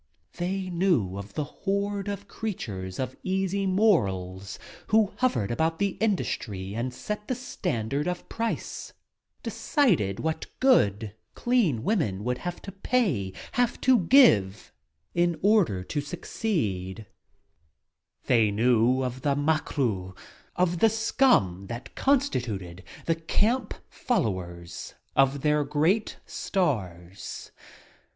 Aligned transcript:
They 0.37 0.71
knew 0.71 1.15
of 1.15 1.35
the 1.35 1.43
horde 1.43 2.07
of 2.07 2.27
creatures 2.27 2.97
of 2.97 3.15
easy 3.21 3.67
morals 3.67 4.57
who 4.87 5.13
hovered 5.17 5.51
about 5.51 5.77
the 5.77 5.89
indus 5.99 6.29
try 6.37 6.73
and 6.75 6.91
set 6.91 7.27
the 7.27 7.35
standard 7.35 8.07
of 8.07 8.27
price— 8.27 8.93
decided 9.43 10.19
what 10.19 10.47
good, 10.59 11.13
clean 11.35 11.83
women 11.83 12.23
would 12.23 12.39
have 12.39 12.63
to 12.63 12.71
pay 12.71 13.31
have 13.51 13.79
to 13.81 13.99
give— 13.99 14.73
in 15.23 15.39
order 15.43 15.83
to 15.83 16.01
succeed 16.01 17.05
They 18.25 18.49
knew 18.49 19.03
of 19.03 19.21
the 19.21 19.35
macqueraux— 19.35 20.15
of 20.65 20.79
the 20.79 20.89
scum 20.89 21.67
that 21.67 21.93
constituted 21.93 22.83
the 23.05 23.13
camp 23.13 23.75
followers 23.87 24.95
of 25.15 25.41
their 25.41 25.63
great 25.63 26.17
stars. 26.25 27.51